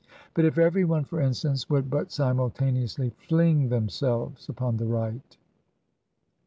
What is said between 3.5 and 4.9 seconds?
themselves upon the